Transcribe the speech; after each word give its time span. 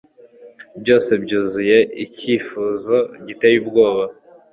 Byose 0.81 1.11
byuzuye 1.23 1.77
icyifuzo 2.05 2.95
giteye 3.25 3.55
ubwoba 3.63 4.03